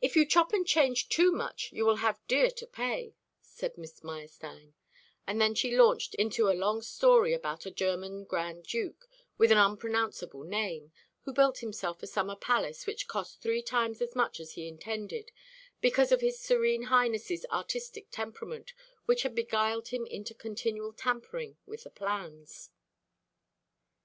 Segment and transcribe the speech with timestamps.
[0.00, 4.02] "If you chop and change too much you will have dear to pay," said Miss
[4.02, 4.74] Meyerstein;
[5.24, 9.58] and then she launched into a long story about a German Grand Duke, with an
[9.58, 10.90] unpronounceable name,
[11.20, 15.30] who built himself a summer palace which cost three times as much as he intended,
[15.80, 18.72] because of his Serene Highness's artistic temperament,
[19.06, 22.70] which had beguiled him into continual tampering with the plans.